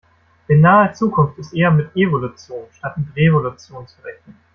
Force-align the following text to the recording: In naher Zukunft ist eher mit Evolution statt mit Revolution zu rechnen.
In 0.49 0.61
naher 0.61 0.93
Zukunft 0.95 1.37
ist 1.37 1.53
eher 1.53 1.69
mit 1.69 1.95
Evolution 1.95 2.65
statt 2.71 2.97
mit 2.97 3.15
Revolution 3.15 3.85
zu 3.87 4.01
rechnen. 4.01 4.35